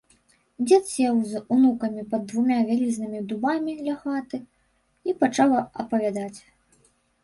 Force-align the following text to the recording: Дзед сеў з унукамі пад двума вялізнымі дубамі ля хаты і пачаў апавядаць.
Дзед 0.69 0.83
сеў 0.93 1.19
з 1.33 1.41
унукамі 1.57 2.07
пад 2.15 2.21
двума 2.33 2.57
вялізнымі 2.71 3.23
дубамі 3.35 3.79
ля 3.85 3.95
хаты 4.03 4.43
і 5.11 5.19
пачаў 5.25 5.59
апавядаць. 5.81 6.39